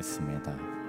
[0.00, 0.79] 찬양하겠습니다.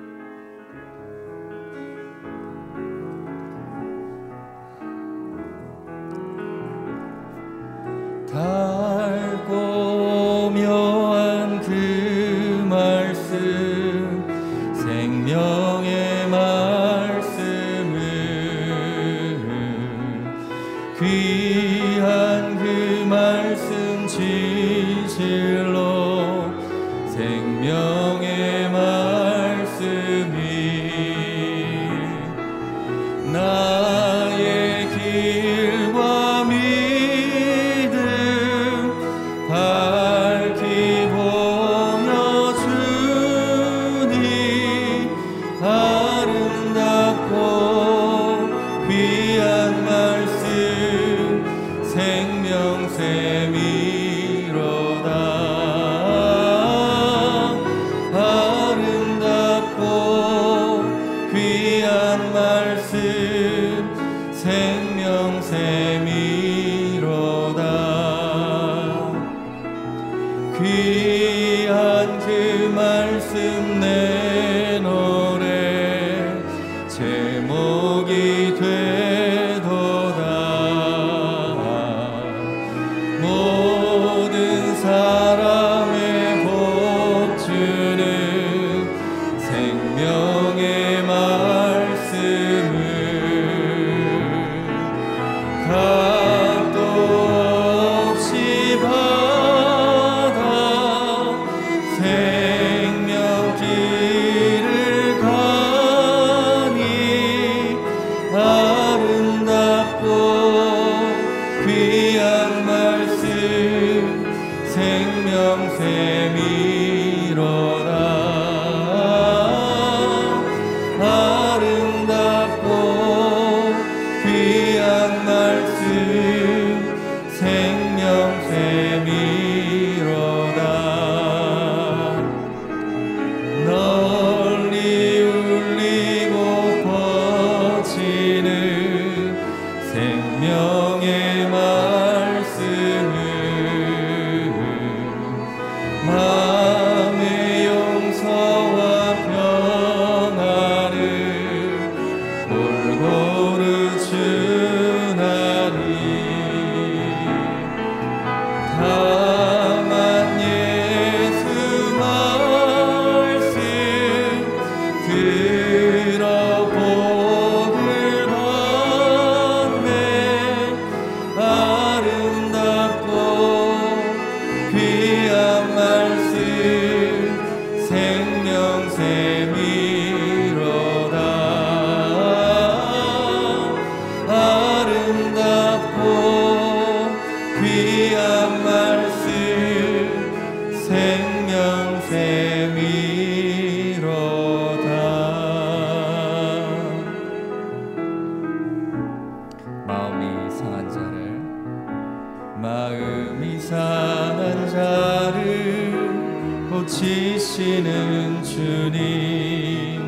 [207.51, 210.01] 되시는 주님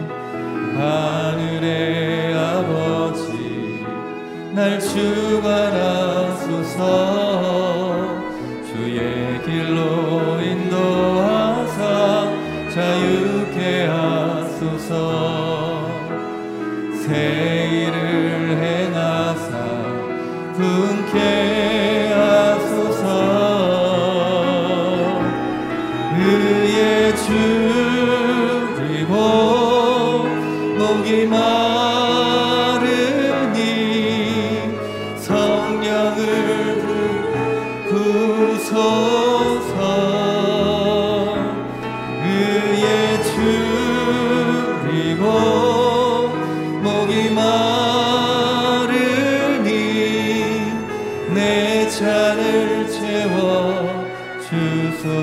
[0.78, 3.84] 하늘의 아버지
[4.54, 6.24] 날 주관하소서.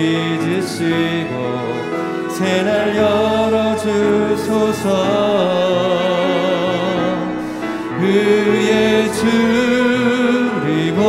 [0.00, 1.34] 빚으시고
[2.30, 4.86] 새날 열어주소서.
[8.00, 11.00] 의의 주리고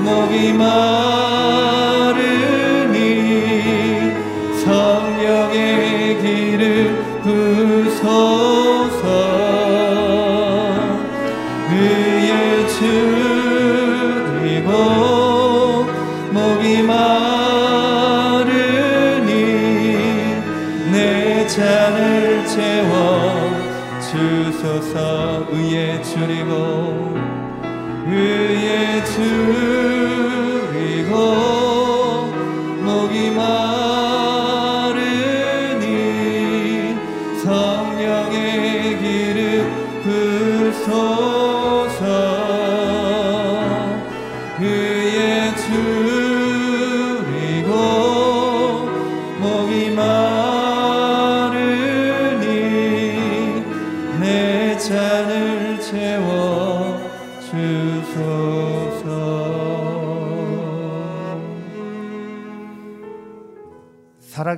[0.00, 1.13] 목이 마
[29.06, 29.63] 의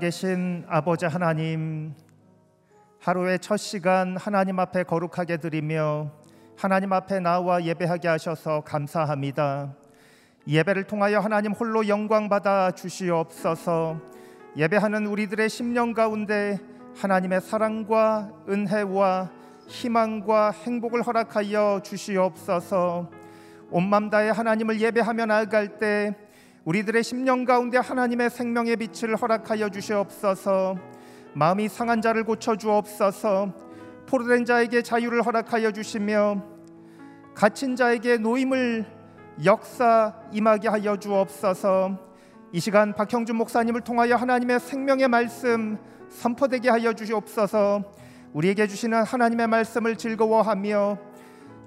[0.07, 1.93] 살아계신 아버지 하나님,
[3.01, 6.11] 하루의 첫 시간 하나님 앞에 거룩하게 드리며
[6.57, 9.75] 하나님 앞에 나와 예배하게 하셔서 감사합니다.
[10.45, 14.01] 이 예배를 통하여 하나님 홀로 영광 받아 주시옵소서.
[14.57, 16.59] 예배하는 우리들의 심령 가운데
[16.97, 19.31] 하나님의 사랑과 은혜와
[19.67, 23.11] 희망과 행복을 허락하여 주시옵소서.
[23.71, 26.15] 온맘 다해 하나님을 예배하며 나아갈 때
[26.67, 30.77] 우리들의 심령 가운데 하나님의 생명의 빛을 허락하여 주시옵소서.
[31.33, 33.53] 마음이 상한 자를 고쳐 주옵소서.
[34.09, 36.43] 포로된 자에게 자유를 허락하여 주시며
[37.37, 38.85] 갇힌 자에게 노임을
[39.45, 42.01] 역사 임하게 하여 주옵소서.
[42.51, 45.79] 이 시간 박형준 목사님을 통하여 하나님의 생명의 말씀
[46.09, 47.85] 선포되게 하여 주시옵소서.
[48.33, 50.99] 우리에게 주시는 하나님의 말씀을 즐거워하며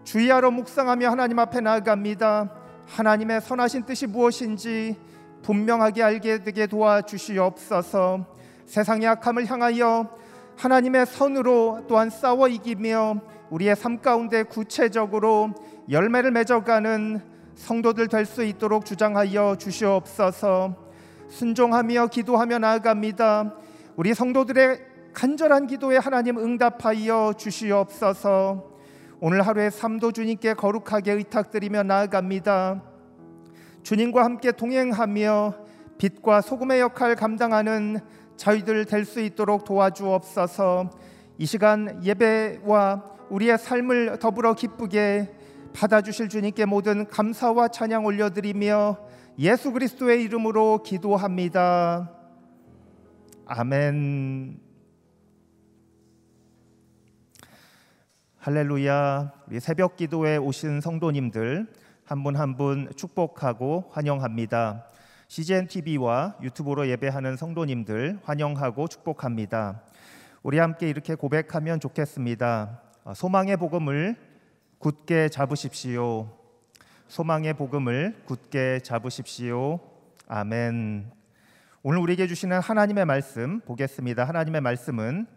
[0.03, 2.58] 주의하러 묵상하며 하나님 앞에 나아갑니다.
[2.89, 4.97] 하나님의 선하신 뜻이 무엇인지
[5.43, 8.25] 분명하게 알게 되게 도와주시옵소서.
[8.65, 10.09] 세상의 악함을 향하여
[10.57, 15.53] 하나님의 선으로 또한 싸워 이기며 우리의 삶 가운데 구체적으로
[15.89, 17.21] 열매를 맺어가는
[17.55, 20.75] 성도들 될 수 있도록 주장하여 주시옵소서.
[21.29, 23.53] 순종하며 기도하며 나아갑니다.
[23.95, 24.79] 우리 성도들의
[25.13, 28.68] 간절한 기도에 하나님 응답하여 주시옵소서.
[29.21, 32.81] 오늘 하루의 삶도 주님께 거룩하게 의탁드리며 나아갑니다.
[33.83, 35.55] 주님과 함께 동행하며
[35.97, 37.99] 빛과 소금의 역할 감당하는
[38.37, 40.89] 저희들 될 수 있도록 도와주옵소서.
[41.37, 45.33] 이 시간 예배와 우리의 삶을 더불어 기쁘게
[45.73, 48.97] 받아주실 주님께 모든 감사와 찬양 올려드리며
[49.39, 52.09] 예수 그리스도의 이름으로 기도합니다.
[53.45, 54.68] 아멘.
[58.39, 59.33] 할렐루야.
[59.47, 61.67] 우리 새벽 기도에 오신 성도님들
[62.05, 64.85] 한 분 한 분 축복하고 환영합니다.
[65.27, 69.81] CGN TV와 유튜브로 예배하는 성도님들 환영하고 축복합니다.
[70.41, 72.79] 우리 함께 이렇게 고백하면 좋겠습니다.
[73.03, 74.15] 어, 소망의 복음을
[74.77, 76.29] 굳게 잡으십시오.
[77.09, 79.81] 소망의 복음을 굳게 잡으십시오.
[80.29, 81.11] 아멘.
[81.83, 84.23] 오늘 우리에게 주시는 하나님의 말씀 보겠습니다.
[84.23, 85.27] 하나님의 말씀은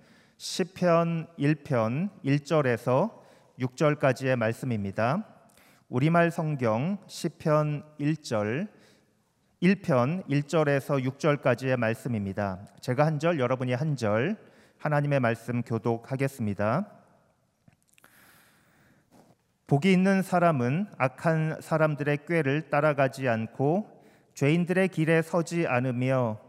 [0.45, 3.13] 시편 1편 1절에서
[3.61, 5.25] 6절까지의 말씀입니다.
[5.89, 8.67] 우리말 성경 시편 1절
[9.63, 12.59] 1편 1절에서 6절까지의 말씀입니다.
[12.81, 14.37] 제가 한 절, 여러분이 한 절
[14.79, 16.91] 하나님의 말씀 교독하겠습니다.
[19.69, 24.03] 복이 있는 사람은 악한 사람들의 꾀를 따라가지 않고
[24.35, 26.41] 죄인들의 길에 서지 않으며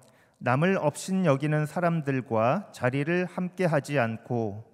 [0.45, 4.65] 남을 업신 여기는 사람들과 자리를 함께 하지 않고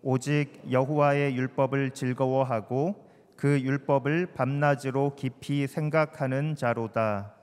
[0.00, 7.34] 오직 여호와의 율법을 즐거워하고 그 율법을 밤낮으로 깊이 생각하는 자로다.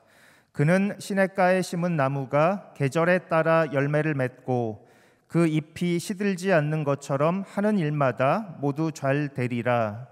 [0.51, 4.88] 그는 시냇가에 심은 나무가 계절에 따라 열매를 맺고
[5.27, 10.07] 그 잎이 시들지 않는 것처럼 하는 일마다 모두 잘 되리라.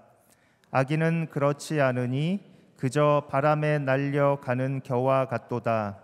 [0.70, 2.38] 악인은 그렇지 않으니
[2.76, 6.01] 그저 바람에 날려 가는 겨와 같도다.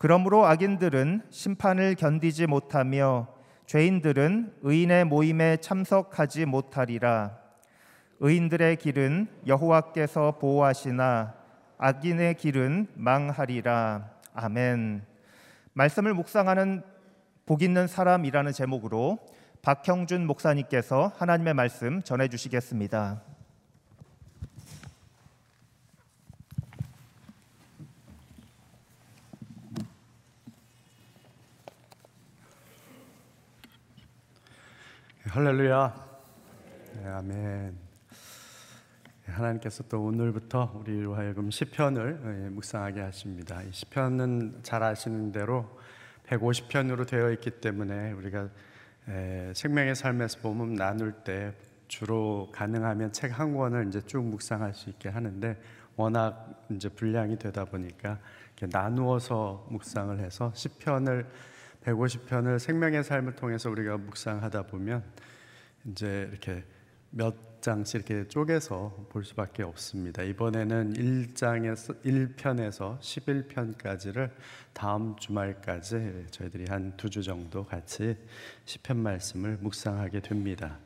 [0.00, 3.28] 그러므로 악인들은 심판을 견디지 못하며
[3.66, 7.36] 죄인들은 의인의 모임에 참석하지 못하리라.
[8.20, 11.34] 의인들의 길은 여호와께서 보호하시나
[11.76, 14.08] 악인의 길은 망하리라.
[14.32, 15.04] 아멘.
[15.74, 16.82] 말씀을 묵상하는
[17.44, 19.18] 복 있는 사람이라는 제목으로
[19.60, 23.20] 박형준 목사님께서 하나님의 말씀 전해 주시겠습니다.
[35.32, 35.94] 할렐루야.
[36.94, 37.78] 네, 아멘.
[39.26, 43.62] 네, 하나님께서 또 오늘부터 우리로 하여금 시편을 예, 묵상하게 하십니다.
[43.62, 45.70] 이 시편은 잘 아시는 대로
[46.26, 48.48] 150편으로 되어 있기 때문에 우리가
[49.08, 51.52] 에, 생명의 삶에서 보면 나눌 때
[51.86, 55.56] 주로 가능하면 책 한 권을 이제 쭉 묵상할 수 있게 하는데
[55.94, 58.18] 워낙 이제 분량이 되다 보니까
[58.60, 61.24] 나누어서 묵상을 해서 시편을
[61.84, 65.02] 150편을 생명의 삶을 통해서 우리가 묵상하다 보면
[65.86, 66.64] 이제 이렇게
[67.10, 70.22] 몇 장씩 이렇게 쪼개서 볼 수밖에 없습니다.
[70.22, 74.30] 이번에는 1장에서 1편에서 11편까지를
[74.72, 78.16] 다음 주말까지 저희들이 한 두 주 정도 같이
[78.64, 80.78] 시편 말씀을 묵상하게 됩니다.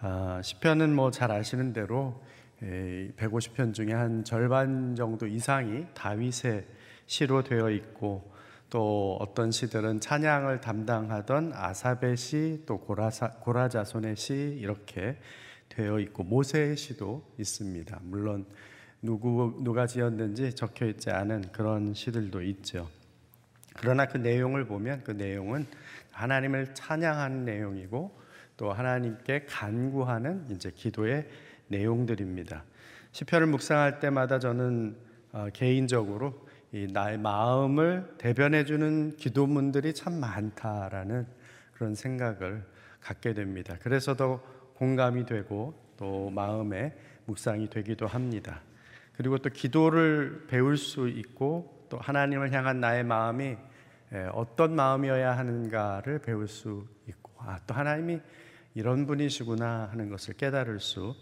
[0.00, 2.22] 아, 시편은 뭐 잘 아시는 대로
[2.60, 6.66] 150편 중에 한 절반 정도 이상이 다윗의
[7.06, 8.32] 시로 되어 있고
[8.70, 15.16] 또 어떤 시들은 찬양을 담당하던 아사베 시, 또 고라사, 고라자손의 시 이렇게
[15.68, 17.98] 되어 있고 모세의 시도 있습니다.
[18.02, 18.46] 물론
[19.00, 22.88] 누구 누가 지었는지 적혀 있지 않은 그런 시들도 있죠.
[23.76, 25.66] 그러나 그 내용을 보면 그 내용은
[26.10, 28.18] 하나님을 찬양하는 내용이고
[28.56, 31.28] 또 하나님께 간구하는 이제 기도의
[31.68, 32.64] 내용들입니다.
[33.12, 34.96] 시편을 묵상할 때마다 저는
[35.32, 41.26] 어, 개인적으로 이 나의 마음을 대변해 주는 기도문들이 참 많다라는
[41.72, 42.64] 그런 생각을
[43.00, 43.76] 갖게 됩니다.
[43.80, 44.42] 그래서 더
[44.74, 46.94] 공감이 되고 또 마음에
[47.26, 48.60] 묵상이 되기도 합니다.
[49.16, 53.56] 그리고 또 기도를 배울 수 있고 또 하나님을 향한 나의 마음이
[54.32, 58.20] 어떤 마음이어야 하는가를 배울 수 있고 아, 또 하나님이
[58.74, 61.14] 이런 분이시구나 하는 것을 깨달을 수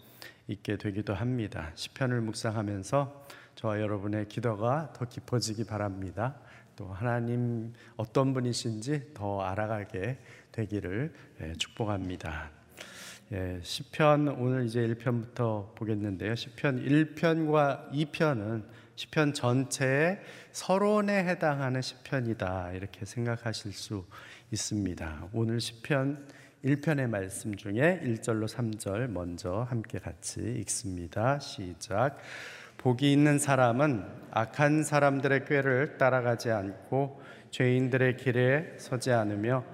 [0.49, 1.71] 있게 되기도 합니다.
[1.75, 6.37] 시편을 묵상하면서 저와 여러분의 기도가 더 깊어지기 바랍니다.
[6.77, 10.19] 또 하나님 어떤 분이신지 더 알아가게
[10.53, 12.51] 되기를 예, 축복합니다.
[13.33, 16.35] 예, 시편 오늘 이제 1편부터 보겠는데요.
[16.35, 20.21] 시편 1편과 2편은 시편 전체의
[20.53, 22.73] 서론에 해당하는 시편이다.
[22.73, 24.05] 이렇게 생각하실 수
[24.51, 25.29] 있습니다.
[25.33, 26.29] 오늘 시편
[26.63, 31.39] 1편의 말씀 중에 1절로 3절 먼저 함께 같이 읽습니다.
[31.39, 32.19] 시작.
[32.79, 39.65] 복이 있는 사람은 악한 사람들의 꾀를 따라가지 않고 죄인들의 길에 서지 않으며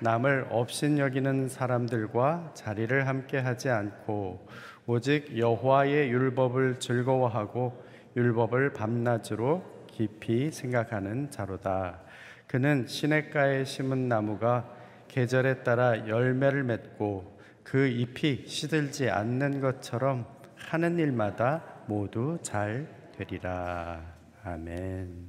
[0.00, 4.46] 남을 업신 여기는 사람들과 자리를 함께 하지 않고
[4.86, 7.82] 오직 여호와의 율법을 즐거워하고
[8.16, 12.00] 율법을 밤낮으로 깊이 생각하는 자로다.
[12.46, 14.68] 그는 시냇가에 심은 나무가
[15.08, 20.26] 계절에 따라 열매를 맺고 그 잎이 시들지 않는 것처럼
[20.56, 24.00] 하는 일마다 모두 잘 되리라.
[24.44, 25.26] 아멘.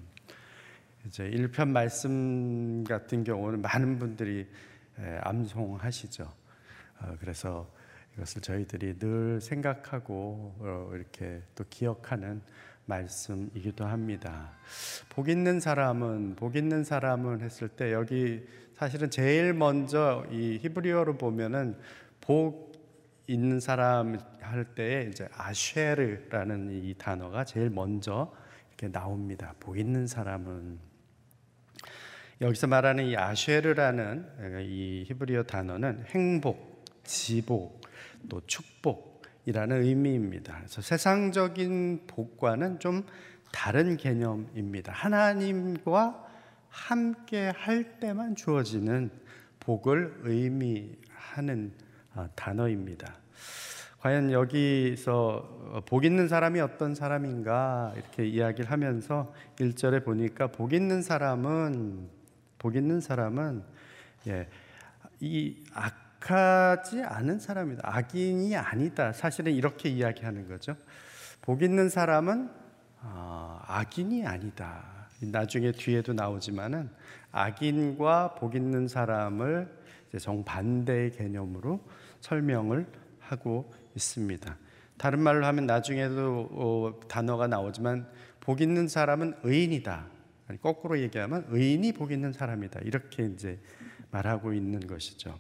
[1.08, 4.48] 이제 1편 말씀 같은 경우는 많은 분들이
[5.22, 6.32] 암송하시죠.
[7.02, 7.68] 어, 그래서
[8.14, 12.44] 이것을 저희들이 늘 생각하고 어, 이렇게 또 기억하는
[12.86, 14.52] 말씀이기도 합니다.
[15.10, 21.76] 복 있는 사람은 복 있는 사람은 했을 때 여기 사실은 제일 먼저 이 히브리어로 보면은
[22.20, 22.71] 복
[23.32, 28.34] 있는 사람 할 때에 이제 아쉐르라는 이 단어가 제일 먼저
[28.70, 29.54] 이렇게 나옵니다.
[29.60, 30.80] 복 있는 사람은
[32.42, 37.82] 여기서 말하는 이 아쉐르라는 이 히브리어 단어는 행복, 지복,
[38.28, 40.58] 또 축복이라는 의미입니다.
[40.58, 43.06] 그래서 세상적인 복과는 좀
[43.54, 44.92] 다른 개념입니다.
[44.92, 46.28] 하나님과
[46.68, 49.10] 함께 할 때만 주어지는
[49.60, 51.91] 복을 의미하는 아,
[52.36, 53.14] 단어입니다.
[54.02, 62.10] 과연 여기서 복 있는 사람이 어떤 사람인가 이렇게 이야기를 하면서 1절에 보니까 복 있는 사람은
[62.58, 63.64] 복 있는 사람은
[64.28, 64.48] 예,
[65.20, 67.82] 이 악하지 않은 사람이다.
[67.84, 69.14] 악인이 아니다.
[69.14, 70.76] 사실은 이렇게 이야기하는 거죠.
[71.42, 72.50] 복 있는 사람은
[73.02, 74.84] 아, 악인이 아니다.
[75.22, 76.90] 나중에 뒤에도 나오지만은
[77.32, 79.72] 악인과 복 있는 사람을
[80.20, 81.80] 정반대의 개념으로
[82.22, 82.88] 설명을
[83.20, 84.58] 하고 있습니다.
[84.98, 88.08] 다른 말로 하면 나중에도 어, 단어가 나오지만
[88.40, 90.08] 복 있는 사람은 의인이다.
[90.62, 92.82] 거꾸로 얘기하면 의인이 복 있는 사람이다.
[92.84, 93.60] 이렇게 이제
[94.12, 95.38] 말하고 있는 것이죠.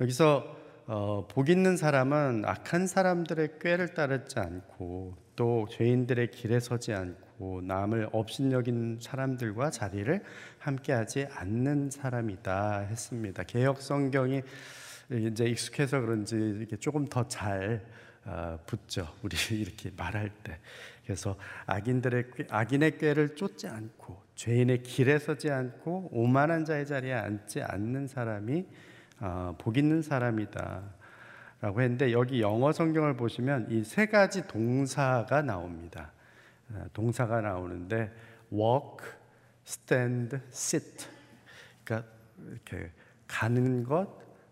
[0.00, 7.60] 여기서 어, 복 있는 사람은 악한 사람들의 꾀를 따르지 않고 또 죄인들의 길에 서지 않고
[7.62, 10.22] 남을 업신여긴 사람들과 자리를
[10.58, 13.42] 함께하지 않는 사람이다 했습니다.
[13.44, 14.42] 개혁 성경이
[15.10, 17.84] 이제 익숙해서 그런지 이렇게 조금 더잘
[18.24, 19.08] 어, 붙죠.
[19.22, 20.58] 우리 이렇게 말할 때.
[21.04, 21.36] 그래서
[21.66, 28.66] 악인들의 악인의 꾀를 쫓지 않고 죄인의 길에 서지 않고 오만한 자의 자리에 앉지 않는 사람이
[29.20, 30.82] 어, 복 있는 사람이다
[31.60, 36.12] 라고 했는데 여기 영어 성경을 보시면 이 세 가지 동사가 나옵니다.
[36.70, 38.12] 어, 동사가 나오는데
[38.52, 39.08] walk,
[39.66, 41.06] stand, sit.
[41.84, 42.08] 그러니까
[42.46, 42.90] 이렇게
[43.26, 44.08] 가는 것,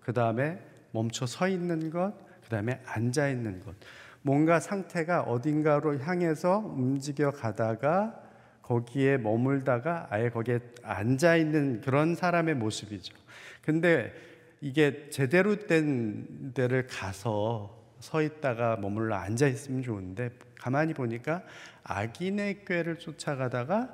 [0.07, 0.57] 그 다음에
[0.93, 3.75] 멈춰 서 있는 것, 그 다음에 앉아 있는 것.
[4.23, 8.15] 뭔가 상태가 어딘가로 향해서 움직여 가다가
[8.63, 13.17] 거기에 머물다가 아예 거기에 앉아 있는 그런 사람의 모습이죠.
[13.63, 14.13] 근데
[14.61, 21.43] 이게 제대로 된 데를 가서 서 있다가 머물러 앉아 있으면 좋은데 가만히 보니까
[21.83, 23.93] 악인의 꾀를 쫓아가다가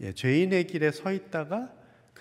[0.00, 1.70] 예, 죄인의 길에 서 있다가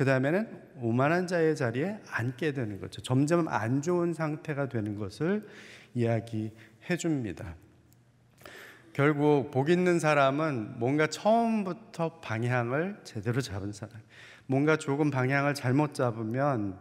[0.01, 3.03] 그 다음에는 오만한 자의 자리에 앉게 되는 거죠.
[3.03, 5.47] 점점 안 좋은 상태가 되는 것을
[5.93, 7.53] 이야기해 줍니다.
[8.93, 13.93] 결국 복 있는 사람은 뭔가 처음부터 방향을 제대로 잡은 사람.
[14.47, 16.79] 뭔가 조금 방향을 잘못 잡으면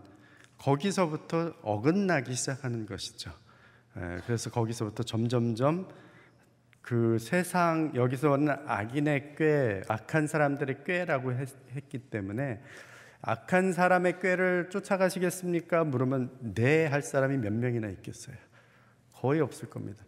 [0.57, 3.33] 거기서부터 어긋나기 시작하는 것이죠.
[3.99, 5.89] 예, 그래서 거기서부터 점점점
[6.81, 11.51] 그 세상 여기서는 악인의 꾀, 악한 사람들의 꾀라고 했,
[11.91, 12.63] 기 때문에
[13.23, 15.85] 악한 사람의 꾀를 쫓아가시겠습니까?
[15.85, 18.37] 물으면 네 할 사람이 몇 명이나 있겠어요.
[19.13, 20.05] 거의 없을 겁니다.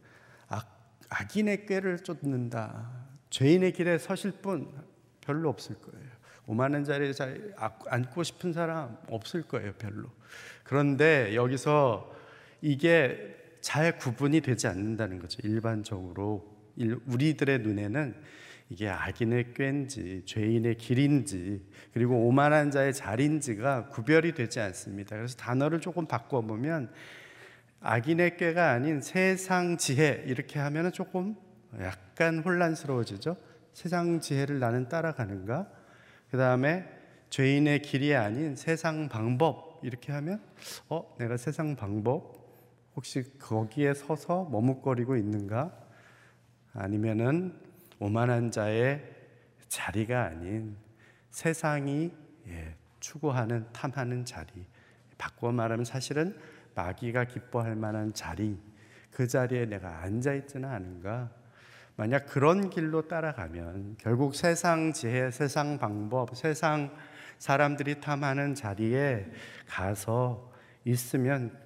[1.10, 2.90] 악인의 꾀를 쫓는다.
[3.28, 4.72] 죄인의 길에 서실 분
[5.20, 6.06] 별로 없을 거예요.
[6.46, 7.54] 오만한 자리에 잘
[7.86, 10.08] 앉고 싶은 사람 없을 거예요, 별로.
[10.64, 12.14] 그런데 여기서
[12.62, 15.46] 이게 잘 구분이 되지 않는다는 거죠.
[15.46, 16.50] 일반적으로
[17.06, 18.14] 우리들의 눈에는
[18.72, 21.62] 이게 악인의 꾀인지 죄인의 길인지
[21.92, 25.14] 그리고 오만한 자의 자리인지가 구별이 되지 않습니다.
[25.14, 26.90] 그래서 단어를 조금 바꿔 보면
[27.80, 31.36] 악인의 꾀가 아닌 세상 지혜 이렇게 하면 조금
[31.82, 33.36] 약간 혼란스러워지죠.
[33.74, 35.68] 세상 지혜를 나는 따라가는가?
[36.30, 36.88] 그 다음에
[37.28, 40.40] 죄인의 길이 아닌 세상 방법 이렇게 하면
[40.88, 42.40] 어 내가 세상 방법
[42.96, 45.78] 혹시 거기에 서서 머뭇거리고 있는가?
[46.72, 47.71] 아니면은
[48.02, 49.00] 오만한 자의
[49.68, 50.76] 자리가 아닌
[51.30, 52.12] 세상이
[52.48, 54.66] 예, 추구하는 탐하는 자리.
[55.16, 56.36] 바꿔 말하면 사실은
[56.74, 58.58] 마귀가 기뻐할 만한 자리,
[59.12, 61.30] 그 자리에 내가 앉아 있지는 않은가?
[61.94, 66.92] 만약 그런 길로 따라가면 결국 세상 지혜, 세상 방법, 세상
[67.38, 69.30] 사람들이 탐하는 자리에
[69.68, 70.52] 가서
[70.84, 71.56] 있으면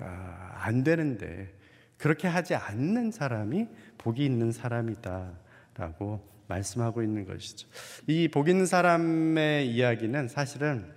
[0.00, 1.56] 아, 안 되는데
[1.96, 5.47] 그렇게 하지 않는 사람이 복이 있는 사람이다
[5.78, 7.68] 라고 말씀하고 있는 것이죠.
[8.06, 10.92] 이 복 있는 사람의 이야기는 사실은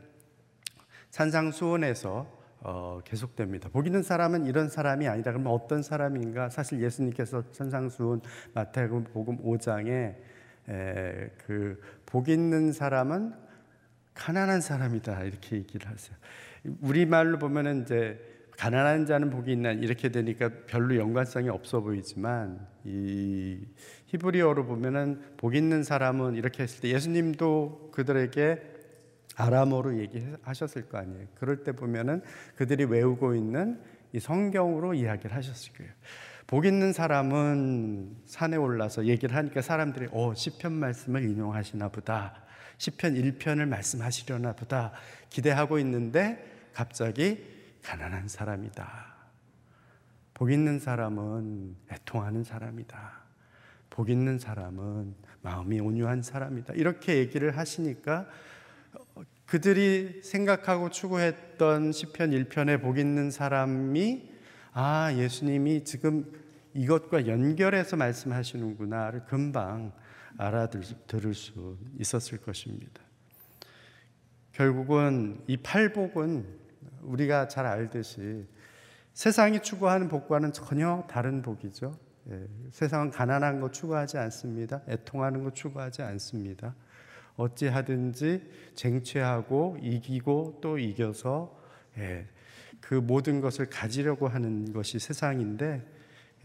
[1.12, 3.70] 산상수원에서 어, 계속됩니다.
[3.70, 5.32] 복 있는 사람은 이런 사람이 아니다.
[5.32, 6.50] 그러면 어떤 사람인가?
[6.50, 8.22] 사실 예수님께서 천상수훈
[8.54, 10.16] 마태복음 5장에
[11.46, 13.34] 그복 있는 사람은
[14.14, 16.16] 가난한 사람이다 이렇게 얘기를 하세요.
[16.82, 18.20] 우리 말로 보면은 이제
[18.62, 23.58] 가난한 자는 복이 있나 이렇게 되니까 별로 연관성이 없어 보이지만 이
[24.06, 28.62] 히브리어로 보면은 복 있는 사람은 이렇게 했을 때 예수님도 그들에게
[29.36, 31.26] 아람어로 얘기하셨을 거 아니에요.
[31.34, 32.22] 그럴 때 보면은
[32.56, 33.82] 그들이 외우고 있는
[34.14, 35.92] 이 성경으로 이야기를 하셨을 거예요.
[36.46, 42.44] 복 있는 사람은 산에 올라서 얘기를 하니까 사람들이 어 시편 말씀을 인용하시나 보다.
[42.78, 44.92] 시편 1편을 말씀하시려나 보다
[45.32, 47.51] 기대하고 있는데 갑자기
[47.84, 49.16] 가난한 사람이다.
[50.34, 53.22] 복 있는 사람은 애통하는 사람이다.
[53.90, 56.74] 복 있는 사람은 마음이 온유한 사람이다.
[56.74, 58.28] 이렇게 얘기를 하시니까
[59.46, 64.32] 그들이 생각하고 추구했던 시편 1편에 복 있는 사람이
[64.74, 66.32] 아, 예수님이 지금
[66.74, 69.92] 이것과 연결해서 말씀하시는구나를 금방
[70.38, 73.02] 알아들을 수 있었을 것입니다.
[74.54, 76.61] 결국은 이 팔복은
[77.04, 78.46] 우리가 잘 알듯이
[79.14, 81.98] 세상이 추구하는 복과는 전혀 다른 복이죠.
[82.30, 84.82] 예, 세상은 가난한 거 추구하지 않습니다.
[84.88, 86.76] 애통하는 거 추구하지 않습니다.
[87.36, 91.58] 어찌하든지 쟁취하고 이기고 또 이겨서
[91.98, 92.28] 예,
[92.80, 95.86] 그 모든 것을 가지려고 하는 것이 세상인데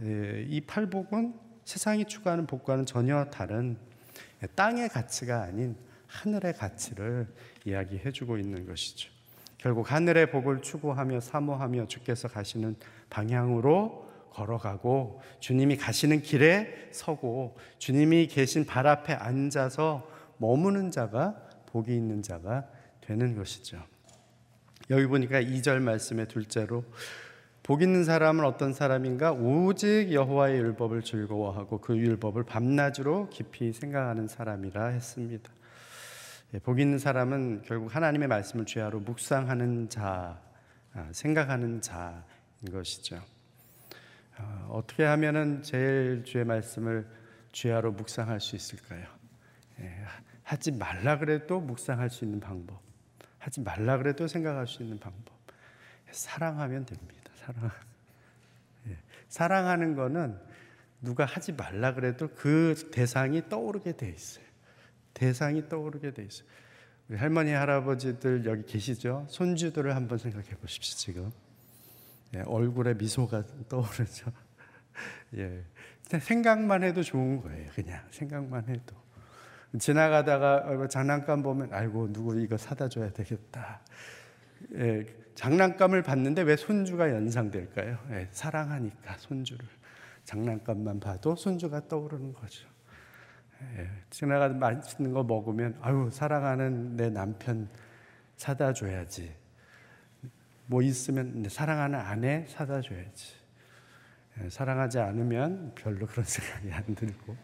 [0.03, 3.77] 예, 이 팔복은 세상이 추구하는 복과는 전혀 다른
[4.55, 7.27] 땅의 가치가 아닌 하늘의 가치를
[7.65, 9.16] 이야기해 주고 있는 것이죠.
[9.59, 12.77] 결국 하늘의 복을 추구하며 사모하며 주께서 가시는
[13.11, 20.07] 방향으로 걸어가고 주님이 가시는 길에 서고 주님이 계신 발 앞에 앉아서
[20.39, 22.67] 머무는 자가 복이 있는 자가
[23.01, 23.83] 되는 것이죠.
[24.91, 26.85] 여기 보니까 2절 말씀의 둘째로
[27.63, 34.87] 복 있는 사람은 어떤 사람인가 오직 여호와의 율법을 즐거워하고 그 율법을 밤낮으로 깊이 생각하는 사람이라
[34.87, 35.51] 했습니다.
[36.55, 40.41] 예, 복 있는 사람은 결국 하나님의 말씀을 죄하로 묵상하는 자
[40.93, 42.23] 아, 생각하는 자인
[42.71, 43.21] 것이죠.
[44.39, 47.07] 어, 어떻게 하면은 제일 주의 말씀을
[47.51, 49.07] 주야로 묵상할 수 있을까요?
[49.81, 49.93] 예,
[50.45, 52.81] 하지 말라 그래도 묵상할 수 있는 방법.
[53.39, 55.35] 하지 말라 그래도 생각할 수 있는 방법.
[56.13, 57.31] 사랑하면 됩니다.
[57.35, 57.71] 사랑.
[58.89, 58.97] 예,
[59.29, 60.39] 사랑하는 거는
[61.03, 64.46] 누가 하지 말라 그래도 그 대상이 떠오르게 돼 있어요.
[65.17, 66.47] 대상이 떠오르게 돼 있어요.
[67.09, 69.27] 우리 할머니 할아버지들 여기 계시죠?
[69.31, 70.97] 손주들을 한번 생각해 보십시오.
[70.97, 71.33] 지금
[72.35, 74.31] 예, 얼굴에 미소가 떠오르죠.
[75.37, 75.65] 예,
[76.03, 77.71] 생각만 해도 좋은 거예요.
[77.75, 78.95] 그냥 생각만 해도.
[79.79, 83.81] 지나가다가 장난감 보면 아이고 누구 이거 사다 줘야 되겠다.
[84.75, 87.99] 예, 장난감을 봤는데 왜 손주가 연상될까요?
[88.11, 89.65] 예, 사랑하니까 손주를
[90.25, 92.76] 장난감만 봐도 손주가 떠오르는 거죠.
[93.79, 97.69] 예, 지나가다 맛있는 거 먹으면 아유 사랑하는 내 남편
[98.37, 99.35] 사다 줘야지.
[100.67, 103.35] 뭐 있으면 사랑하는 아내 사다 줘야지.
[104.41, 107.37] 예, 사랑하지 않으면 별로 그런 생각이 안 들고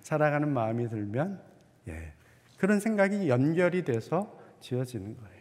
[0.00, 1.40] 사랑하는 마음이 들면
[1.88, 2.12] 예,
[2.58, 5.34] 그런 생각이 연결이 돼서 지어지는 거예요.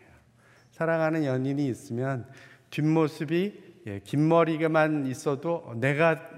[0.72, 2.28] 사랑하는 연인이 있으면
[2.70, 6.30] 뒷모습이 예, 긴 머리가만 있어도 내가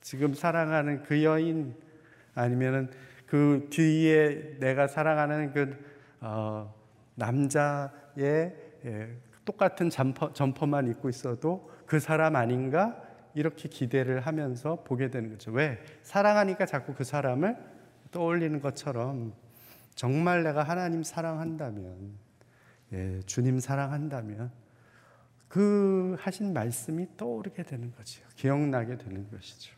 [0.00, 1.74] 지금 사랑하는 그 여인
[2.34, 2.90] 아니면은
[3.26, 5.76] 그 뒤에 내가 사랑하는 그
[6.20, 6.72] 어,
[7.14, 13.02] 남자의 예, 똑같은 점퍼, 점퍼만 입고 있어도 그 사람 아닌가
[13.34, 15.52] 이렇게 기대를 하면서 보게 되는 거죠.
[15.52, 15.78] 왜?
[16.02, 17.56] 사랑하니까 자꾸 그 사람을
[18.10, 19.34] 떠올리는 것처럼
[19.94, 22.12] 정말 내가 하나님 사랑한다면,
[22.92, 24.50] 예, 주님 사랑한다면
[25.48, 28.22] 그 하신 말씀이 떠오르게 되는 거죠.
[28.36, 29.75] 기억나게 되는 것이죠.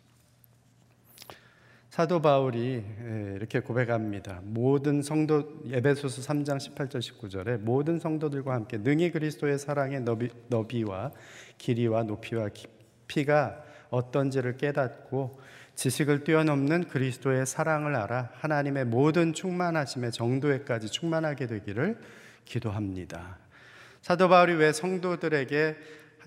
[1.98, 4.38] 사도 바울이 예, 이렇게 고백합니다.
[4.44, 11.10] 모든 성도 에베소서 3장 18절 19절에 모든 성도들과 함께 능히 그리스도의 사랑의 너비, 너비와
[11.58, 15.40] 길이와 높이와 깊이가 어떤지를 깨닫고
[15.74, 21.98] 지식을 뛰어넘는 그리스도의 사랑을 알아 하나님의 모든 충만하심의 정도에까지 충만하게 되기를
[22.44, 23.38] 기도합니다.
[24.02, 25.76] 사도 바울이 왜 성도들에게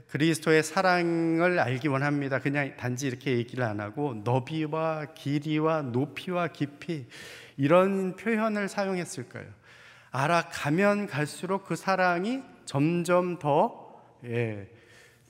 [0.07, 2.39] 그리스도의 사랑을 알기 원합니다.
[2.39, 7.07] 그냥 단지 이렇게 얘기를 안 하고 너비와 길이와 높이와 깊이
[7.57, 9.45] 이런 표현을 사용했을까요?
[10.11, 14.69] 알아가면 갈수록 그 사랑이 점점 더 예,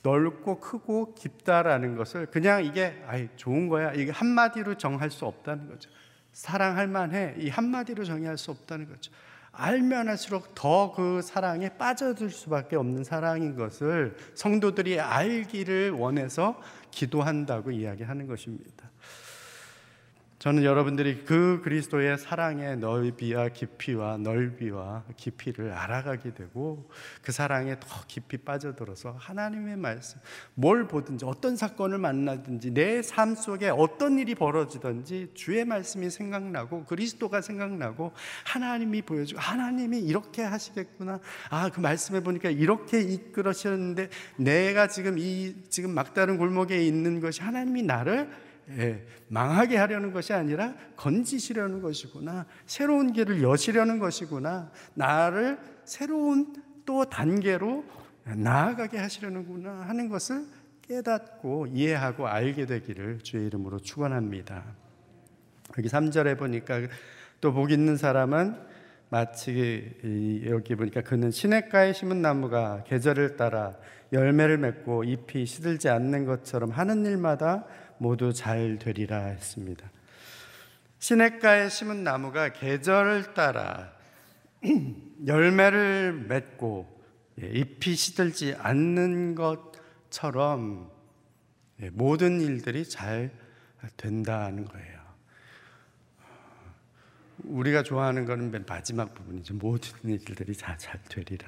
[0.04, 5.90] 넓고 크고 깊다라는 것을 그냥 이게 아이 좋은 거야 이게 한마디로 정할 수 없다는 거죠.
[6.34, 9.12] 사랑할 만해 이 한마디로 정의할 수 없다는 거죠.
[9.52, 16.60] 알면 할수록 더 그 사랑에 빠져들 수밖에 없는 사랑인 것을 성도들이 알기를 원해서
[16.92, 18.81] 기도한다고 이야기하는 것입니다.
[20.42, 26.90] 저는 여러분들이 그 그리스도의 사랑의 넓이와 깊이와 넓이와 깊이를 알아가게 되고
[27.22, 30.20] 그 사랑에 더 깊이 빠져들어서 하나님의 말씀,
[30.56, 37.42] 뭘 보든지 어떤 사건을 만나든지 내 삶 속에 어떤 일이 벌어지든지 주의 말씀이 생각나고 그리스도가
[37.42, 38.12] 생각나고
[38.44, 41.20] 하나님이 보여주고 하나님이 이렇게 하시겠구나.
[41.52, 47.84] 아, 그 말씀해 보니까 이렇게 이끌으셨는데 내가 지금 이 지금 막다른 골목에 있는 것이 하나님이
[47.84, 48.51] 나를 예,
[49.28, 52.46] 망하게 하려는 것이 아니라 건지시려는 것이구나.
[52.66, 54.72] 새로운 길을 여시려는 것이구나.
[54.94, 56.56] 나를 새로운
[56.86, 57.84] 또 단계로
[58.24, 60.46] 나아가게 하시려는구나 하는 것을
[60.82, 64.64] 깨닫고 이해하고 알게 되기를 주의 이름으로 축원합니다.
[65.78, 66.82] 여기 3절에 보니까
[67.40, 68.56] 또 복 있는 사람은
[69.10, 73.76] 마치 여기 보니까 그는 시냇가에 심은 나무가 계절을 따라
[74.14, 77.66] 열매를 맺고 잎이 시들지 않는 것처럼 하는 일마다
[78.02, 79.88] 모두 잘 되리라 했습니다.
[80.98, 83.94] 시냇가에 심은 나무가 계절을 따라
[85.28, 87.00] 열매를 맺고
[87.44, 90.92] 예, 잎이 시들지 않는 것처럼
[91.80, 93.30] 예, 모든 일들이 잘
[93.98, 95.00] 된다는 거예요.
[97.44, 99.54] 우리가 좋아하는 것은 맨 마지막 부분이죠.
[99.56, 101.48] 모든 일들이 다 잘 되리라.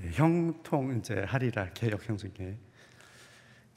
[0.00, 2.56] 예, 형통 이제 하리라 개혁 형성에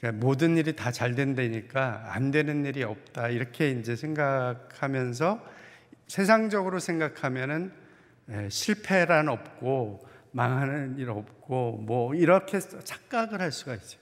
[0.06, 5.42] 그러니까 모든 일이 다 잘 된다니까 안 되는 일이 없다 이렇게 이제 생각하면서
[6.06, 7.72] 세상적으로 생각하면은
[8.30, 14.00] 예, 실패란 없고 망하는 일 없고 뭐 이렇게 착각을 할 수가 있어요.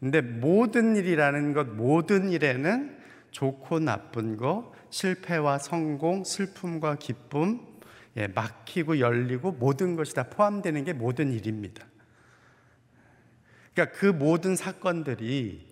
[0.00, 2.98] 근데 모든 일이라는 것 모든 일에는
[3.30, 7.60] 좋고 나쁜 거 실패와 성공 슬픔과 기쁨
[8.16, 11.84] 예, 막히고 열리고 모든 것이 다 포함되는 게 모든 일입니다.
[13.74, 15.66] 그러니까 그 모든 사건들이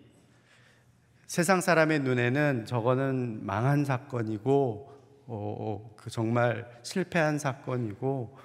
[1.26, 4.92] 세상 사람의 눈에는 저거는 망한 사건이고,
[5.26, 8.36] 어, 어, 그 정말 실패한 사건이고,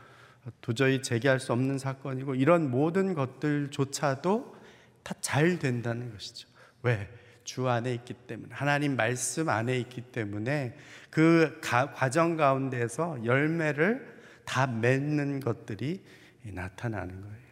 [0.62, 4.56] 도저히 재개할 수 없는 사건이고 이런 모든 것들조차도
[5.04, 6.48] 다 잘 된다는 것이죠.
[6.82, 7.10] 왜?
[7.44, 10.76] 주 안에 있기 때문에 하나님 말씀 안에 있기 때문에
[11.12, 14.16] 그 가, 과정 가운데서 열매를
[14.46, 16.04] 다 맺는 것들이
[16.42, 17.45] 나타나는 거예요.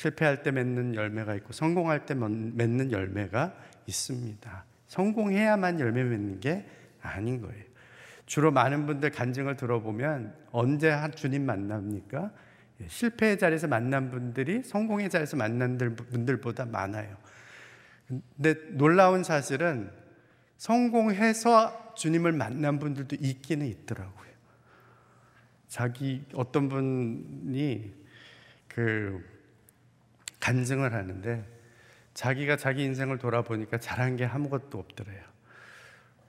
[0.00, 3.54] 실패할 때 맺는 열매가 있고 성공할 때 맺는 열매가
[3.86, 4.64] 있습니다.
[4.86, 6.66] 성공해야만 열매 맺는 게
[7.02, 7.62] 아닌 거예요.
[8.24, 12.30] 주로 많은 분들 간증을 들어보면 언제 주님 만납니까?
[12.80, 17.18] 예, 실패의 자리에서 만난 분들이 성공의 자리에서 만난 분들보다 많아요.
[18.08, 19.90] 근데 놀라운 사실은
[20.56, 24.30] 성공해서 주님을 만난 분들도 있기는 있더라고요.
[25.68, 27.92] 자기 어떤 분이
[28.66, 29.39] 그
[30.40, 31.44] 간증을 하는데
[32.14, 35.22] 자기가 자기 인생을 돌아보니까 잘한 게 아무것도 없더래요.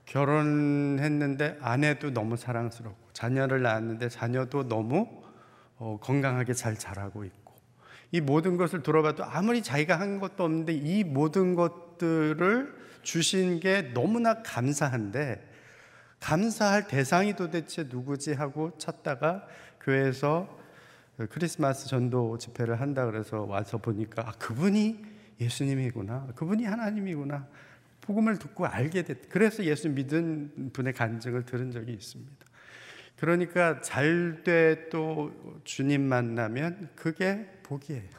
[0.06, 5.08] 결혼했는데 아내도 너무 사랑스럽고 자녀를 낳았는데 자녀도 너무
[5.78, 7.56] 어, 건강하게 잘 자라고 있고
[8.12, 14.44] 이 모든 것을 돌아봐도 아무리 자기가 한 것도 없는데 이 모든 것들을 주신 게 너무나
[14.44, 15.50] 감사한데
[16.20, 19.48] 감사할 대상이 도대체 누구지 하고 찾다가
[19.82, 20.61] 교회에서
[21.28, 25.04] 크리스마스 전도 집회를 한다 그래서 와서 보니까 아, 그분이
[25.40, 26.28] 예수님이구나.
[26.36, 27.48] 그분이 하나님이구나.
[28.02, 29.30] 복음을 듣고 알게 됐.
[29.30, 32.46] 그래서 예수 믿은 분의 간증을 들은 적이 있습니다.
[33.18, 35.32] 그러니까 잘 돼 또
[35.64, 38.10] 주님 만나면 그게 복이에요.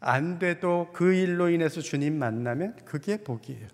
[0.00, 3.68] 안 돼도 그 일로 인해서 주님 만나면 그게 복이에요.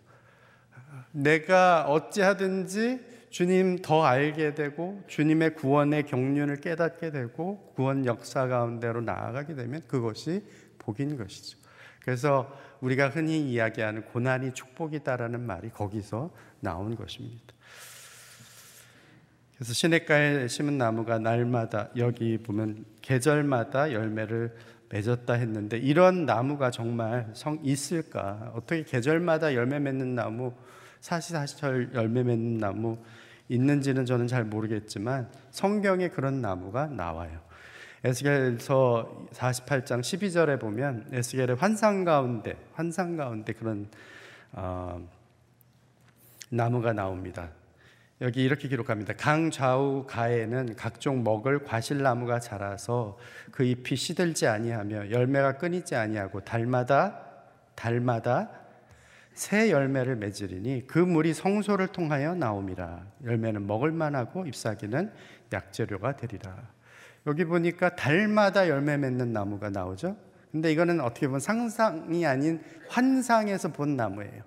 [1.12, 9.54] 내가 어찌하든지 주님 더 알게 되고 주님의 구원의 경륜을 깨닫게 되고 구원 역사 가운데로 나아가게
[9.54, 10.44] 되면 그것이
[10.78, 11.58] 복인 것이죠.
[12.00, 17.54] 그래서 우리가 흔히 이야기하는 고난이 축복이다라는 말이 거기서 나온 것입니다.
[19.54, 24.56] 그래서 시냇가에 심은 나무가 날마다 여기 보면 계절마다 열매를
[24.88, 28.52] 맺었다 했는데 이런 나무가 정말 성 있을까?
[28.54, 30.52] 어떻게 계절마다 열매 맺는 나무,
[31.00, 32.98] 사시사철 열매 맺는 나무
[33.50, 37.40] 있는지는 저는 잘 모르겠지만 성경에 그런 나무가 나와요.
[38.04, 43.88] 에스겔서 48장 12절에 보면 에스겔의 환상 가운데 환상 가운데 그런
[44.52, 45.06] 어,
[46.48, 47.50] 나무가 나옵니다.
[48.22, 49.14] 여기 이렇게 기록합니다.
[49.14, 53.18] 강 좌우 가에는 각종 먹을 과실나무가 자라서
[53.50, 57.20] 그 잎이 시들지 아니하며 열매가 끊이지 아니하고 달마다
[57.74, 58.59] 달마다
[59.34, 65.12] 새 열매를 맺으리니 그 물이 성소를 통하여 나옴이라 열매는 먹을 만하고 잎사귀는
[65.52, 66.56] 약재료가 되리라.
[67.26, 70.16] 여기 보니까 달마다 열매 맺는 나무가 나오죠.
[70.50, 74.42] 근데 이거는 어떻게 보면 상상이 아닌 환상에서 본 나무예요.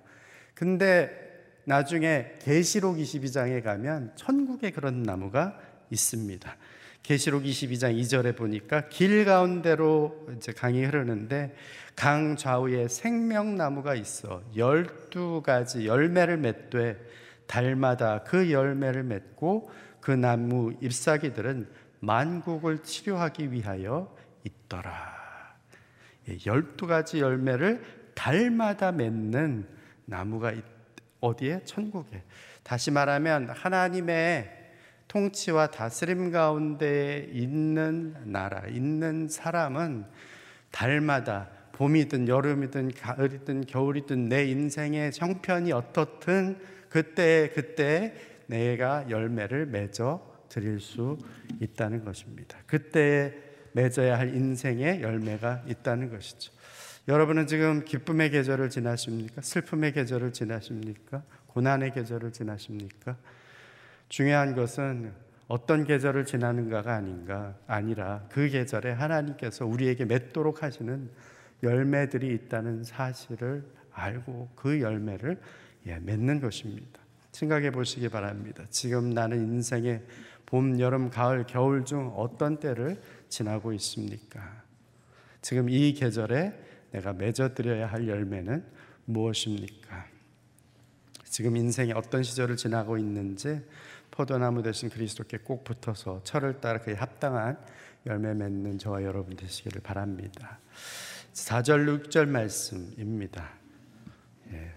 [0.53, 1.23] 근데
[1.65, 5.57] 나중에 계시록 22장에 가면 천국에 그런 나무가
[5.89, 6.55] 있습니다.
[7.03, 11.53] 계시록 22장 2절에 보니까 길 가운데로 이제 강이 흐르는데
[11.95, 16.97] 강 좌우에 생명나무가 있어 12가지 열매를 맺되
[17.45, 24.13] 달마다 그 열매를 맺고 그 나무 잎사귀들은 만국을 치료하기 위하여
[24.43, 25.13] 있더라.
[26.27, 27.83] 12가지 예, 열매를
[28.15, 29.67] 달마다 맺는
[30.05, 30.63] 나무가 있,
[31.19, 31.63] 어디에?
[31.65, 32.23] 천국에.
[32.63, 34.62] 다시 말하면 하나님의
[35.13, 40.05] 통치와 다스림 가운데 있는 나라, 있는 사람은
[40.71, 46.57] 달마다 봄이든 여름이든 가을이든 겨울이든 내 인생의 형편이 어떻든
[46.89, 48.15] 그때 그때
[48.47, 51.19] 내가 열매를 맺어 드릴 수
[51.59, 52.57] 있다는 것입니다.
[52.65, 53.35] 그때
[53.73, 56.51] 맺어야 할 인생의 열매가 있다는 것이죠.
[57.07, 59.43] 여러분은 지금 기쁨의 계절을 지나십니까?
[59.43, 61.21] 슬픔의 계절을 지나십니까?
[61.47, 63.15] 고난의 계절을 지나십니까?
[64.13, 65.11] 중요한 것은
[65.47, 71.09] 어떤 계절을 지나는가가 아닌가 아니라 그 계절에 하나님께서 우리에게 맺도록 하시는
[71.63, 75.41] 열매들이 있다는 사실을 알고 그 열매를
[75.87, 76.99] 예, 맺는 것입니다.
[77.31, 78.63] 생각해 보시기 바랍니다.
[78.69, 80.03] 지금 나는 인생의
[80.45, 84.61] 봄, 여름, 가을, 겨울 중 어떤 때를 지나고 있습니까?
[85.41, 86.53] 지금 이 계절에
[86.91, 88.63] 내가 맺어드려야 할 열매는
[89.05, 90.13] 무엇입니까?
[91.33, 93.59] 지금 인생의 어떤 시절을 지나고 있는지
[94.13, 97.57] 포도나무 대신 그리스도께 꼭 붙어서 철을 따라 그에 합당한
[98.05, 100.59] 열매 맺는 저와 여러분 되시기를 바랍니다.
[101.33, 103.49] 4절 6절 말씀입니다.
[104.51, 104.71] 예.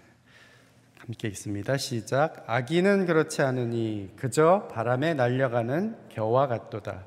[0.99, 1.77] 함께 읽습니다.
[1.77, 2.45] 시작.
[2.47, 7.05] 악인은 그렇지 않으니 그저 바람에 날려가는 겨와 같도다.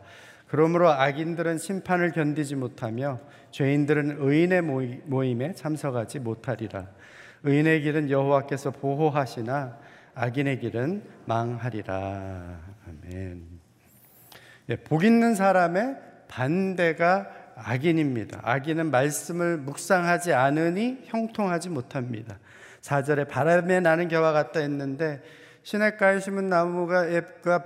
[0.47, 6.87] 그러므로 악인들은 심판을 견디지 못하며 죄인들은 의인의 모임에 참석하지 못하리라.
[7.41, 9.88] 의인의 길은 여호와께서 보호하시나
[10.19, 12.59] 악인의 길은 망하리라.
[12.87, 13.41] 아멘.
[14.67, 15.95] 예, 복 있는 사람의
[16.27, 18.41] 반대가 악인입니다.
[18.43, 22.37] 악인은 말씀을 묵상하지 않으니 형통하지 못합니다.
[22.81, 25.21] 4절에 바람에 나는 겨와 같다 했는데
[25.63, 27.05] 시냇가에 심은 나무가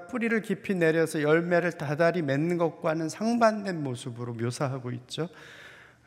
[0.07, 5.27] 뿌리를 깊이 내려서 열매를 다달이 맺는 것과는 상반된 모습으로 묘사하고 있죠.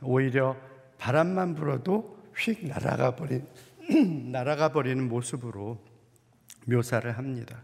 [0.01, 0.57] 오히려
[0.99, 3.45] 바람만 불어도 휙 날아가 버린
[4.31, 5.96] 날아가 버리는 모습으로
[6.67, 7.63] 묘사를 합니다.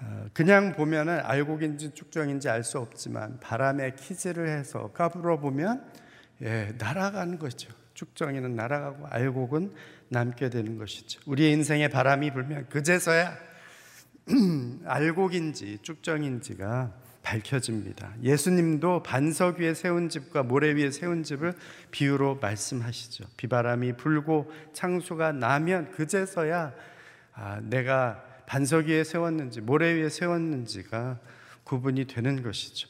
[0.00, 5.84] 어, 그냥 보면은 알곡인지 쭉정인지 알 수 없지만 바람에 키즈를 해서 까불어 보면
[6.42, 7.72] 예, 날아가는 거죠.
[7.94, 9.72] 쭉정이는 날아가고 알곡은
[10.08, 11.20] 남게 되는 것이죠.
[11.26, 13.36] 우리의 인생에 바람이 불면 그제서야
[14.84, 18.14] 알곡인지 쭉정인지가 밝혀집니다.
[18.22, 21.54] 예수님도 반석 위에 세운 집과 모래 위에 세운 집을
[21.92, 23.24] 비유로 말씀하시죠.
[23.36, 26.72] 비바람이 불고 창수가 나면 그제서야
[27.34, 31.18] 아, 내가 반석 위에 세웠는지 모래 위에 세웠는지가
[31.64, 32.88] 구분이 되는 것이죠.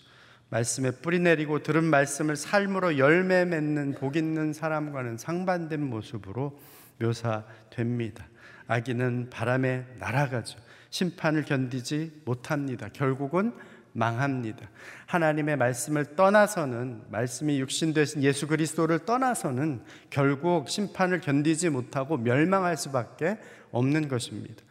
[0.51, 6.59] 말씀에 뿌리 내리고 들은 말씀을 삶으로 열매 맺는 복 있는 사람과는 상반된 모습으로
[7.01, 8.27] 묘사됩니다.
[8.67, 10.59] 아기는 바람에 날아가죠.
[10.91, 12.89] 심판을 견디지 못합니다.
[12.93, 13.55] 결국은
[13.93, 14.69] 망합니다.
[15.07, 23.39] 하나님의 말씀을 떠나서는 말씀이 육신 되신 예수 그리스도를 떠나서는 결국 심판을 견디지 못하고 멸망할 수밖에
[23.71, 24.63] 없는 것입니다.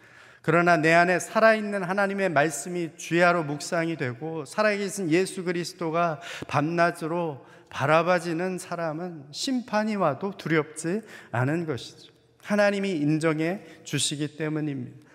[0.41, 9.25] 그러나 내 안에 살아있는 하나님의 말씀이 주야로 묵상이 되고 살아계신 예수 그리스도가 밤낮으로 바라봐지는 사람은
[9.31, 12.11] 심판이 와도 두렵지 않은 것이죠.
[12.43, 15.10] 하나님이 인정해 주시기 때문입니다.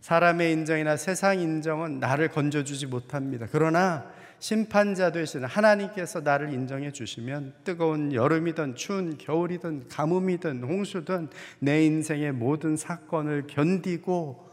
[0.00, 3.46] 사람의 인정이나 세상 인정은 나를 건져주지 못합니다.
[3.50, 12.32] 그러나 심판자 되신 하나님께서 나를 인정해 주시면 뜨거운 여름이든 추운 겨울이든 가뭄이든 홍수든 내 인생의
[12.32, 14.48] 모든 사건을 견디고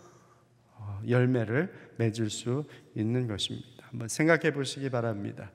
[0.74, 3.86] 어, 열매를 맺을 수 있는 것입니다.
[3.90, 5.52] 한번 생각해 보시기 바랍니다.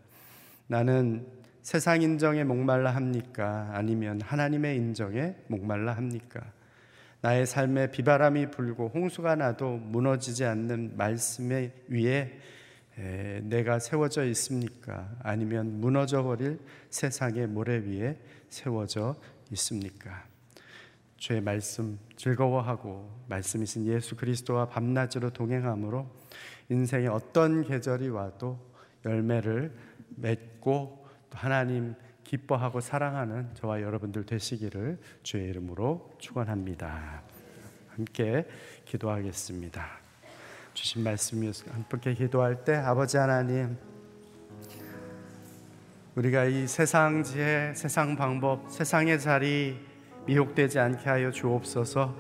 [0.68, 1.26] 나는
[1.62, 3.68] 세상 인정에 목말라 합니까?
[3.72, 6.40] 아니면 하나님의 인정에 목말라 합니까?
[7.22, 12.38] 나의 삶에 비바람이 불고 홍수가 나도 무너지지 않는 말씀의 위에
[13.42, 15.11] 내가 세워져 있습니까?
[15.22, 19.16] 아니면 무너져 버릴 세상의 모래 위에 세워져
[19.50, 20.24] 있습니까?
[21.18, 26.09] 주의 말씀 즐거워하고 말씀이신 예수 그리스도와 밤낮으로 동행함으로
[26.70, 28.59] 인생의 어떤 계절이 와도
[29.04, 29.76] 열매를
[30.16, 31.94] 맺고 하나님
[32.30, 37.22] 기뻐하고 사랑하는 저와 여러분들 되시기를 주의 이름으로 축원합니다.
[37.88, 38.46] 함께
[38.84, 39.84] 기도하겠습니다.
[40.72, 43.76] 주신 말씀이 함께 기도할 때 아버지 하나님
[46.14, 49.76] 우리가 이 세상 지혜, 세상 방법, 세상의 자리
[50.26, 52.14] 미혹되지 않게 하여 주옵소서.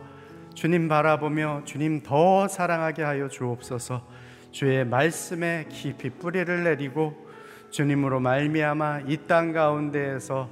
[0.54, 4.04] 주님 바라보며 주님 더 사랑하게 하여 주옵소서.
[4.50, 7.29] 주의 말씀에 깊이 뿌리를 내리고
[7.70, 10.48] 주님으로 말미암아 이 땅 가운데에서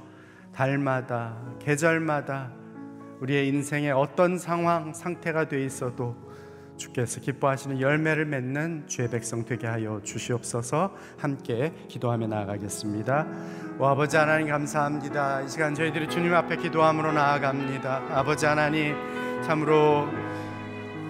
[0.53, 2.51] 달마다 계절마다
[3.21, 6.15] 우리의 인생의 어떤 상황 상태가 돼 있어도
[6.77, 13.27] 주께서 기뻐하시는 열매를 맺는 주의 백성 되게 하여 주시옵소서 함께 기도하며 나아가겠습니다.
[13.79, 15.41] 오, 아버지 하나님 감사합니다.
[15.41, 18.03] 이 시간 저희들이 주님 앞에 기도함으로 나아갑니다.
[18.11, 18.95] 아버지 하나님
[19.43, 20.07] 참으로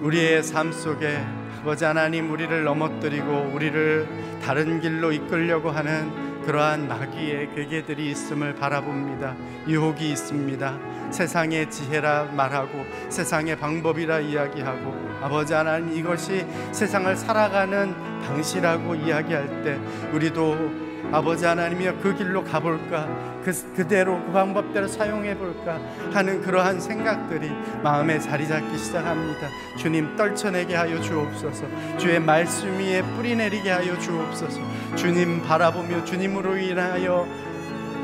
[0.01, 1.19] 우리의 삶 속에
[1.61, 4.07] 아버지 하나님 우리를 넘어뜨리고 우리를
[4.41, 9.35] 다른 길로 이끌려고 하는 그러한 마귀의 괴계들이 있음을 바라봅니다.
[9.67, 10.79] 유혹이 있습니다.
[11.11, 19.79] 세상의 지혜라 말하고 세상의 방법이라 이야기하고 아버지 하나님 이것이 세상을 살아가는 방식이라고 이야기할 때
[20.13, 23.07] 우리도 아버지 하나님이여 그 길로 가볼까?
[23.43, 25.79] 그, 그대로 그 방법대로 사용해 볼까?
[26.11, 27.49] 하는 그러한 생각들이
[27.81, 29.47] 마음에 자리 잡기 시작합니다.
[29.77, 31.65] 주님 떨쳐내게 하여 주옵소서.
[31.97, 34.59] 주의 말씀 위에 뿌리 내리게 하여 주옵소서.
[34.95, 37.27] 주님 바라보며 주님으로 인하여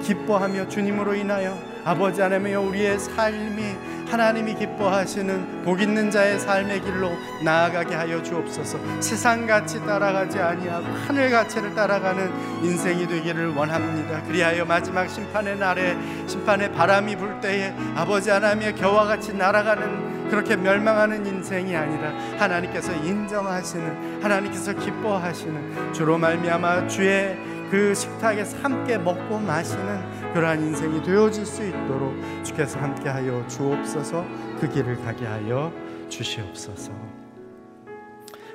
[0.03, 3.75] 기뻐하며 주님으로 인하여 아버지 하나님여 우리의 삶이
[4.07, 7.11] 하나님이 기뻐하시는 복 있는 자의 삶의 길로
[7.43, 8.77] 나아가게 하여 주옵소서.
[9.01, 14.21] 세상 같이 따라가지 아니하고 하늘 가치를 따라가는 인생이 되기를 원합니다.
[14.23, 15.97] 그리하여 마지막 심판의 날에
[16.27, 24.23] 심판의 바람이 불 때에 아버지 하나님의 겨와 같이 날아가는 그렇게 멸망하는 인생이 아니라 하나님께서 인정하시는
[24.23, 27.37] 하나님께서 기뻐하시는 주로 말미암아 주의
[27.69, 32.13] 그 식탁에서 함께 먹고 마시는 그러한 인생이 되어질 수 있도록
[32.43, 34.25] 주께서 함께하여 주옵소서
[34.59, 35.73] 그 길을 가게 하여
[36.09, 36.91] 주시옵소서.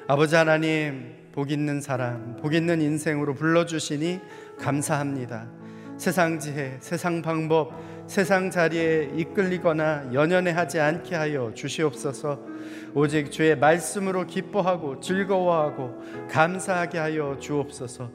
[0.06, 4.20] 아버지 하나님 복 있는 사람 복 있는 인생으로 불러주시니
[4.58, 5.46] 감사합니다.
[5.96, 7.72] 세상 지혜 세상 방법
[8.06, 12.40] 세상 자리에 이끌리거나 연연해 하지 않게 하여 주시옵소서.
[12.94, 18.10] 오직 주의 말씀으로 기뻐하고 즐거워하고 감사하게 하여 주옵소서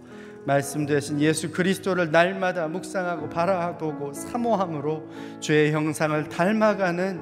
[0.46, 7.20] 말씀 되신 예수 그리스도를 날마다 묵상하고 바라보고 사모함으로 주의 형상을 닮아가는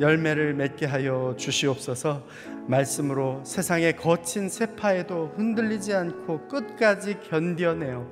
[0.00, 2.24] 열매를 맺게 하여 주시옵소서.
[2.66, 8.06] 말씀으로 세상의 거친 세파에도 흔들리지 않고 끝까지 견뎌내어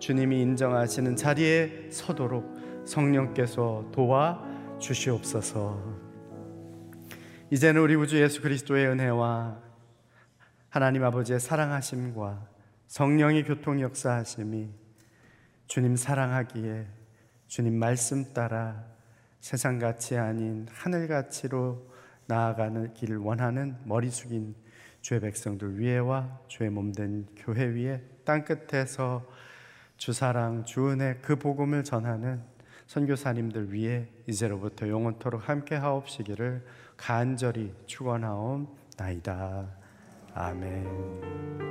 [0.00, 4.42] 주님이 인정하시는 자리에 서도록 성령께서 도와
[4.80, 6.00] 주시옵소서.
[7.50, 9.56] 이제는 우리 우주 예수 그리스도의 은혜와
[10.68, 12.49] 하나님 아버지의 사랑하심과
[12.90, 14.68] 성령의 교통 역사하심이
[15.68, 16.88] 주님 사랑하기에
[17.46, 18.84] 주님 말씀 따라
[19.38, 21.88] 세상 가치 아닌 하늘 가치로
[22.26, 24.56] 나아가는 길을 원하는 머리 숙인
[25.02, 29.24] 주의 백성들 위에와 주의 몸된 교회 위에 땅 끝에서
[29.96, 32.42] 주 사랑 주 은혜 그 복음을 전하는
[32.88, 36.66] 선교사님들 위에 이제로부터 영원토록 함께 하옵시기를
[36.96, 39.68] 간절히 축원하옵나이다.
[40.34, 41.70] 아멘.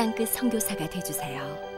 [0.00, 1.69] 땅끝 선교사가 되주세요.